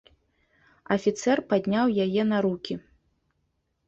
Афіцэр 0.95 1.37
падняў 1.51 1.87
яе 2.05 2.23
на 2.31 2.37
рукі. 2.47 2.73